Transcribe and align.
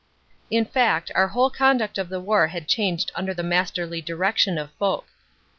In 0.49 0.65
fact, 0.65 1.11
our 1.13 1.27
whole 1.27 1.51
conduct 1.51 1.99
of 1.99 2.09
the 2.09 2.19
war 2.19 2.47
had 2.47 2.67
changed 2.67 3.11
under 3.13 3.35
the 3.35 3.43
masterly 3.43 4.01
direction 4.01 4.57
of 4.57 4.71
Foch. 4.79 5.05